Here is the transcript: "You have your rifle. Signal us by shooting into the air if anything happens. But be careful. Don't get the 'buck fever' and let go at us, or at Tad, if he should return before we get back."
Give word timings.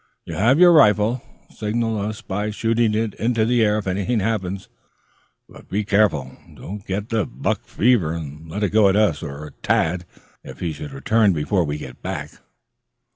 "You 0.25 0.33
have 0.33 0.57
your 0.57 0.71
rifle. 0.71 1.21
Signal 1.51 1.99
us 1.99 2.23
by 2.23 2.49
shooting 2.49 2.95
into 2.95 3.45
the 3.45 3.61
air 3.63 3.77
if 3.77 3.85
anything 3.85 4.19
happens. 4.19 4.67
But 5.47 5.69
be 5.69 5.83
careful. 5.83 6.35
Don't 6.55 6.87
get 6.87 7.09
the 7.09 7.23
'buck 7.27 7.63
fever' 7.65 8.13
and 8.13 8.49
let 8.49 8.67
go 8.71 8.89
at 8.89 8.95
us, 8.95 9.21
or 9.21 9.45
at 9.45 9.61
Tad, 9.61 10.05
if 10.43 10.59
he 10.59 10.73
should 10.73 10.91
return 10.91 11.33
before 11.33 11.63
we 11.65 11.77
get 11.77 12.01
back." 12.01 12.31